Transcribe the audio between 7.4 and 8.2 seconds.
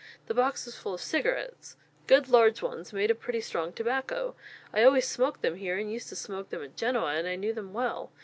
them well.